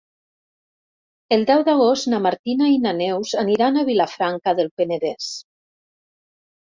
El 1.35 1.43
deu 1.49 1.65
d'agost 1.67 2.09
na 2.13 2.21
Martina 2.27 2.71
i 2.77 2.81
na 2.87 2.95
Neus 3.03 3.35
aniran 3.45 3.77
a 3.83 3.87
Vilafranca 3.93 4.55
del 4.61 4.73
Penedès. 4.81 5.33